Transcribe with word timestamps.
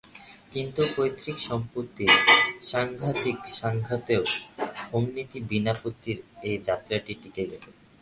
কিন্তু 0.51 0.81
পৈতৃক 0.95 1.37
সম্পত্তির 1.49 2.13
সাংঘাতিক 2.71 3.37
সংঘাতেও 3.59 4.23
অমিত 4.93 5.31
বিনা 5.49 5.73
বিপত্তিতে 5.75 6.23
এ 6.47 6.51
যাত্রা 6.67 6.97
টিঁকে 7.05 7.29
গেল। 7.37 7.51